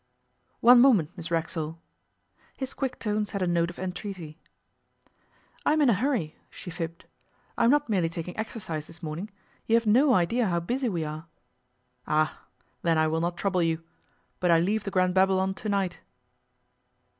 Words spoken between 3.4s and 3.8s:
a note of